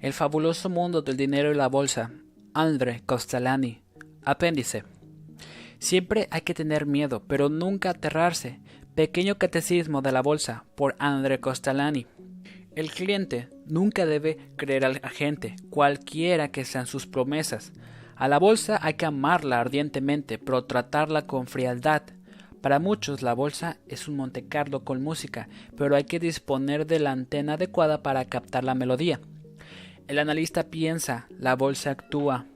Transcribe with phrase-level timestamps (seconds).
[0.00, 2.12] El fabuloso mundo del dinero y la bolsa.
[2.54, 3.82] Andre Costalani.
[4.24, 4.84] Apéndice.
[5.80, 8.60] Siempre hay que tener miedo, pero nunca aterrarse.
[8.94, 12.06] Pequeño catecismo de la bolsa por Andre Costalani.
[12.76, 17.72] El cliente nunca debe creer al agente, cualquiera que sean sus promesas.
[18.14, 22.02] A la bolsa hay que amarla ardientemente, pero tratarla con frialdad.
[22.60, 27.10] Para muchos la bolsa es un Montecarlo con música, pero hay que disponer de la
[27.10, 29.20] antena adecuada para captar la melodía.
[30.08, 32.46] El analista piensa, la bolsa actúa.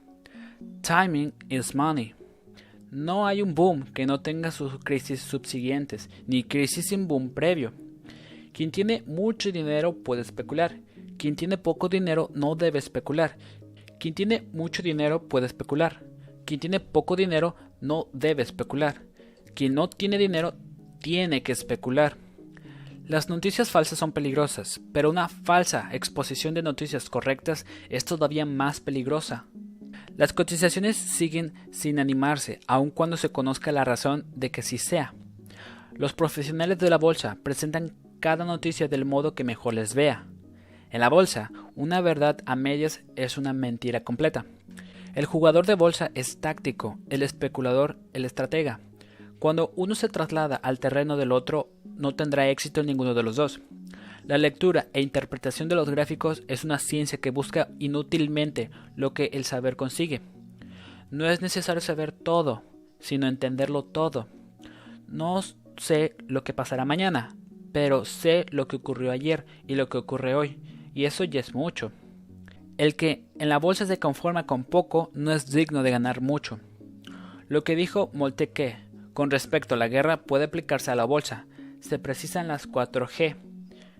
[0.81, 2.15] Timing is money.
[2.89, 7.71] No hay un boom que no tenga sus crisis subsiguientes, ni crisis sin boom previo.
[8.53, 10.79] Quien tiene mucho dinero puede especular.
[11.17, 13.37] Quien tiene poco dinero no debe especular.
[13.99, 16.03] Quien tiene mucho dinero puede especular.
[16.45, 19.03] Quien tiene poco dinero no debe especular.
[19.53, 20.55] Quien no tiene dinero
[21.01, 22.17] tiene que especular.
[23.05, 28.79] Las noticias falsas son peligrosas, pero una falsa exposición de noticias correctas es todavía más
[28.79, 29.45] peligrosa.
[30.15, 35.13] Las cotizaciones siguen sin animarse, aun cuando se conozca la razón de que sí sea.
[35.93, 40.25] Los profesionales de la bolsa presentan cada noticia del modo que mejor les vea.
[40.89, 44.45] En la bolsa, una verdad a medias es una mentira completa.
[45.13, 48.79] El jugador de bolsa es táctico, el especulador el estratega.
[49.39, 53.35] Cuando uno se traslada al terreno del otro, no tendrá éxito en ninguno de los
[53.35, 53.59] dos.
[54.25, 59.29] La lectura e interpretación de los gráficos es una ciencia que busca inútilmente lo que
[59.33, 60.21] el saber consigue.
[61.11, 62.63] No es necesario saber todo,
[62.99, 64.27] sino entenderlo todo.
[65.07, 65.41] No
[65.77, 67.35] sé lo que pasará mañana,
[67.73, 70.59] pero sé lo que ocurrió ayer y lo que ocurre hoy,
[70.93, 71.91] y eso ya es mucho.
[72.77, 76.59] El que en la bolsa se conforma con poco no es digno de ganar mucho.
[77.47, 78.77] Lo que dijo Molteque
[79.13, 81.45] con respecto a la guerra puede aplicarse a la bolsa.
[81.83, 83.35] Se precisan las 4G.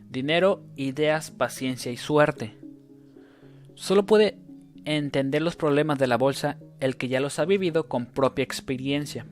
[0.10, 2.58] Dinero, ideas, paciencia y suerte.
[3.76, 4.38] Solo puede
[4.86, 9.26] entender los problemas de la bolsa el que ya los ha vivido con propia experiencia.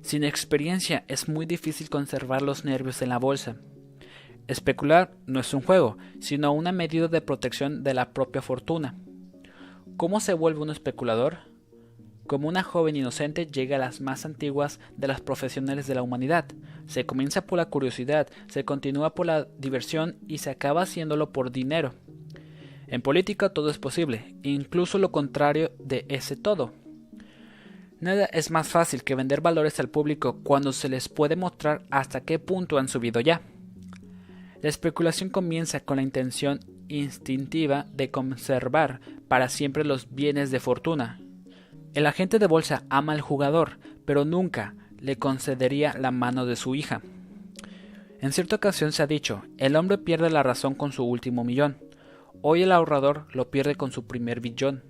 [0.00, 3.56] Sin experiencia es muy difícil conservar los nervios en la bolsa.
[4.46, 8.94] Especular no es un juego, sino una medida de protección de la propia fortuna.
[9.98, 11.40] ¿Cómo se vuelve un especulador?
[12.28, 16.44] Como una joven inocente llega a las más antiguas de las profesionales de la humanidad.
[16.86, 21.50] Se comienza por la curiosidad, se continúa por la diversión y se acaba haciéndolo por
[21.50, 21.94] dinero.
[22.86, 26.74] En política todo es posible, incluso lo contrario de ese todo.
[27.98, 32.20] Nada es más fácil que vender valores al público cuando se les puede mostrar hasta
[32.20, 33.40] qué punto han subido ya.
[34.60, 41.22] La especulación comienza con la intención instintiva de conservar para siempre los bienes de fortuna,
[41.98, 46.76] el agente de bolsa ama al jugador, pero nunca le concedería la mano de su
[46.76, 47.02] hija.
[48.20, 51.78] En cierta ocasión se ha dicho, el hombre pierde la razón con su último millón.
[52.40, 54.84] Hoy el ahorrador lo pierde con su primer billón.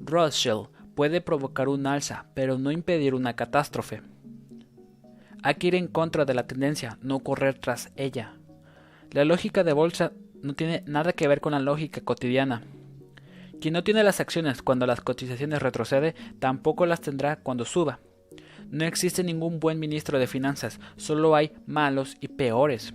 [0.00, 4.02] Rothschild puede provocar un alza, pero no impedir una catástrofe.
[5.44, 8.34] Hay que ir en contra de la tendencia, no correr tras ella.
[9.12, 10.10] La lógica de bolsa
[10.42, 12.64] no tiene nada que ver con la lógica cotidiana.
[13.60, 18.00] Quien no tiene las acciones cuando las cotizaciones retrocede, tampoco las tendrá cuando suba.
[18.70, 22.94] No existe ningún buen ministro de finanzas, solo hay malos y peores.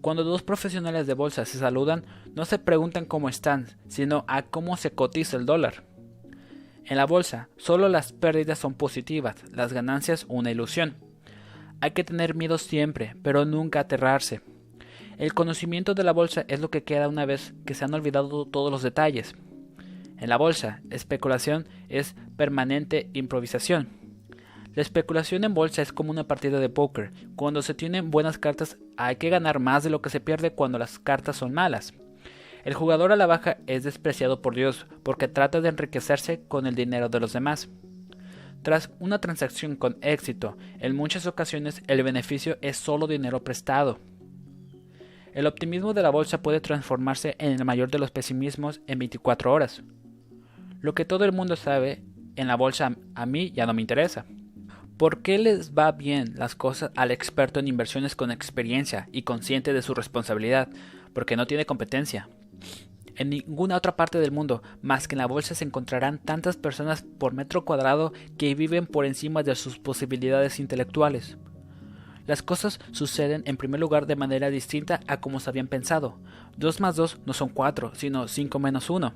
[0.00, 4.76] Cuando dos profesionales de bolsa se saludan, no se preguntan cómo están, sino a cómo
[4.76, 5.84] se cotiza el dólar.
[6.84, 10.96] En la bolsa, solo las pérdidas son positivas, las ganancias una ilusión.
[11.80, 14.42] Hay que tener miedo siempre, pero nunca aterrarse.
[15.18, 18.46] El conocimiento de la bolsa es lo que queda una vez que se han olvidado
[18.46, 19.34] todos los detalles.
[20.18, 23.88] En la bolsa, especulación es permanente improvisación.
[24.74, 27.12] La especulación en bolsa es como una partida de póker.
[27.34, 30.78] Cuando se tienen buenas cartas hay que ganar más de lo que se pierde cuando
[30.78, 31.94] las cartas son malas.
[32.64, 36.74] El jugador a la baja es despreciado por Dios porque trata de enriquecerse con el
[36.74, 37.68] dinero de los demás.
[38.62, 44.00] Tras una transacción con éxito, en muchas ocasiones el beneficio es solo dinero prestado.
[45.32, 49.52] El optimismo de la bolsa puede transformarse en el mayor de los pesimismos en 24
[49.52, 49.82] horas.
[50.86, 52.04] Lo que todo el mundo sabe
[52.36, 54.24] en la bolsa a mí ya no me interesa.
[54.96, 59.72] ¿Por qué les va bien las cosas al experto en inversiones con experiencia y consciente
[59.72, 60.68] de su responsabilidad?
[61.12, 62.28] Porque no tiene competencia.
[63.16, 67.02] En ninguna otra parte del mundo más que en la bolsa se encontrarán tantas personas
[67.02, 71.36] por metro cuadrado que viven por encima de sus posibilidades intelectuales.
[72.28, 76.20] Las cosas suceden en primer lugar de manera distinta a como se habían pensado.
[76.58, 79.14] 2 más 2 no son 4, sino 5 menos 1.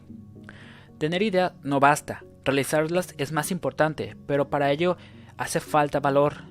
[1.01, 4.99] Tener idea no basta, realizarlas es más importante, pero para ello
[5.39, 6.43] hace falta valor.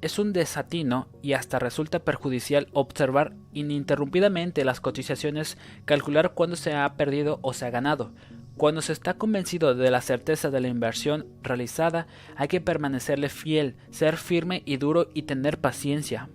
[0.00, 6.94] Es un desatino y hasta resulta perjudicial observar ininterrumpidamente las cotizaciones, calcular cuándo se ha
[6.94, 8.12] perdido o se ha ganado.
[8.56, 12.06] Cuando se está convencido de la certeza de la inversión realizada,
[12.36, 16.28] hay que permanecerle fiel, ser firme y duro y tener paciencia.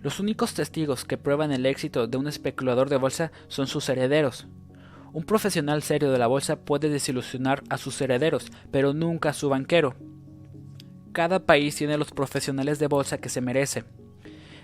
[0.00, 4.46] Los únicos testigos que prueban el éxito de un especulador de bolsa son sus herederos.
[5.14, 9.48] Un profesional serio de la bolsa puede desilusionar a sus herederos, pero nunca a su
[9.48, 9.94] banquero.
[11.12, 13.84] Cada país tiene los profesionales de bolsa que se merece.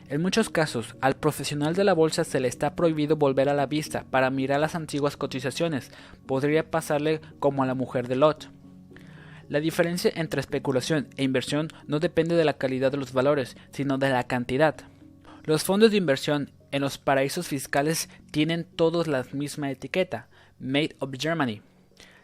[0.09, 3.67] En muchos casos, al profesional de la bolsa se le está prohibido volver a la
[3.67, 5.93] vista para mirar las antiguas cotizaciones.
[6.27, 8.51] Podría pasarle como a la mujer de Lot.
[9.49, 13.99] La diferencia entre especulación e inversión no depende de la calidad de los valores, sino
[13.99, 14.75] de la cantidad.
[15.45, 20.29] Los fondos de inversión en los paraísos fiscales tienen todos la misma etiqueta,
[20.61, 21.63] Made of Germany.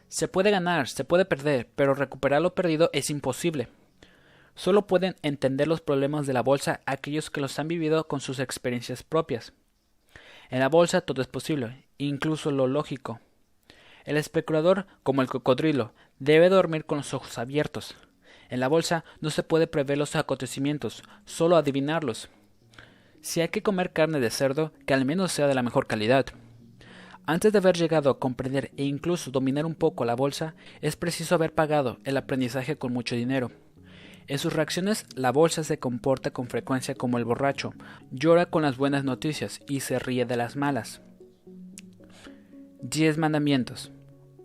[0.09, 3.69] Se puede ganar, se puede perder, pero recuperar lo perdido es imposible.
[4.55, 8.39] Solo pueden entender los problemas de la bolsa aquellos que los han vivido con sus
[8.39, 9.53] experiencias propias.
[10.51, 13.21] En la bolsa todo es posible, incluso lo lógico.
[14.05, 17.97] El especulador, como el cocodrilo, debe dormir con los ojos abiertos.
[18.49, 22.29] En la bolsa no se puede prever los acontecimientos, solo adivinarlos.
[23.23, 26.27] Si hay que comer carne de cerdo, que al menos sea de la mejor calidad.
[27.29, 31.35] Antes de haber llegado a comprender e incluso dominar un poco la bolsa, es preciso
[31.35, 33.51] haber pagado el aprendizaje con mucho dinero.
[34.29, 37.73] En sus reacciones, la bolsa se comporta con frecuencia como el borracho,
[38.13, 41.01] llora con las buenas noticias y se ríe de las malas.
[42.83, 43.91] 10 mandamientos.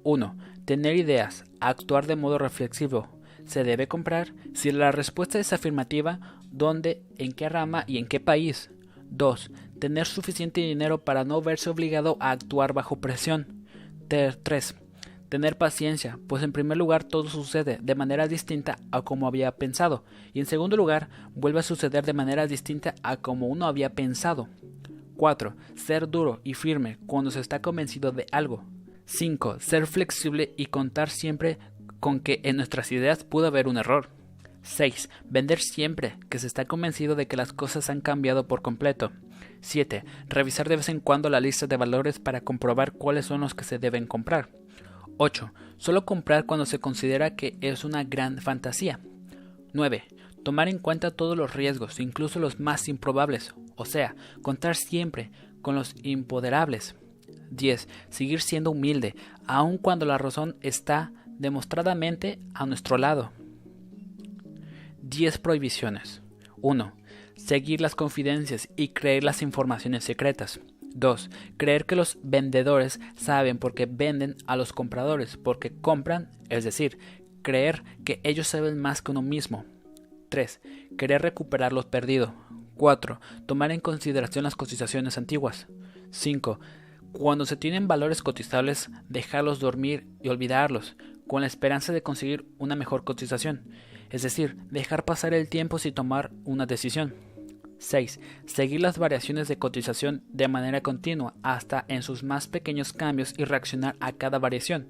[0.04, 0.36] 1.
[0.66, 3.10] Tener ideas, actuar de modo reflexivo.
[3.46, 4.34] ¿Se debe comprar?
[4.56, 8.72] Si la respuesta es afirmativa, ¿dónde, en qué rama y en qué país?
[9.12, 13.66] 2 tener suficiente dinero para no verse obligado a actuar bajo presión.
[14.08, 14.76] 3.
[15.28, 20.04] Tener paciencia, pues en primer lugar todo sucede de manera distinta a como había pensado,
[20.34, 24.50] y en segundo lugar vuelve a suceder de manera distinta a como uno había pensado.
[25.18, 25.56] 4.
[25.76, 28.64] Ser duro y firme cuando se está convencido de algo.
[29.06, 29.60] 5.
[29.62, 31.58] Ser flexible y contar siempre
[32.00, 34.10] con que en nuestras ideas pudo haber un error.
[34.64, 35.10] 6.
[35.26, 39.12] Vender siempre que se está convencido de que las cosas han cambiado por completo.
[39.62, 40.04] 7.
[40.28, 43.64] Revisar de vez en cuando la lista de valores para comprobar cuáles son los que
[43.64, 44.50] se deben comprar.
[45.18, 45.52] 8.
[45.78, 49.00] Solo comprar cuando se considera que es una gran fantasía.
[49.74, 50.04] 9.
[50.44, 55.32] Tomar en cuenta todos los riesgos, incluso los más improbables, o sea, contar siempre
[55.62, 56.96] con los impoderables.
[57.52, 57.88] 10.
[58.10, 59.16] Seguir siendo humilde,
[59.46, 63.32] aun cuando la razón está demostradamente a nuestro lado.
[65.12, 66.22] 10 prohibiciones.
[66.62, 66.94] 1.
[67.36, 70.62] Seguir las confidencias y creer las informaciones secretas.
[70.96, 71.30] 2.
[71.58, 76.98] Creer que los vendedores saben porque venden a los compradores, porque compran, es decir,
[77.42, 79.66] creer que ellos saben más que uno mismo.
[80.30, 80.62] 3.
[80.98, 82.34] Querer recuperar lo perdido.
[82.76, 83.20] 4.
[83.48, 85.68] Tomar en consideración las cotizaciones antiguas.
[86.12, 86.58] 5.
[87.12, 90.96] Cuando se tienen valores cotizables, dejarlos dormir y olvidarlos,
[91.28, 93.70] con la esperanza de conseguir una mejor cotización,
[94.12, 97.14] es decir, dejar pasar el tiempo sin tomar una decisión.
[97.82, 98.20] 6.
[98.46, 103.46] Seguir las variaciones de cotización de manera continua hasta en sus más pequeños cambios y
[103.46, 104.88] reaccionar a cada variación.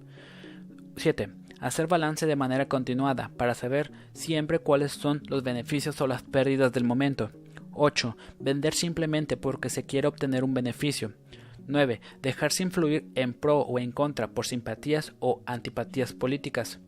[0.97, 1.29] 7.
[1.61, 6.73] Hacer balance de manera continuada para saber siempre cuáles son los beneficios o las pérdidas
[6.73, 7.31] del momento.
[7.73, 8.17] 8.
[8.39, 11.13] Vender simplemente porque se quiere obtener un beneficio.
[11.67, 12.01] 9.
[12.21, 16.79] Dejarse influir en pro o en contra por simpatías o antipatías políticas.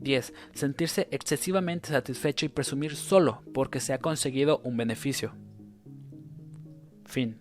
[0.00, 0.32] 10.
[0.54, 5.34] Sentirse excesivamente satisfecho y presumir solo porque se ha conseguido un beneficio.
[7.04, 7.38] Fin.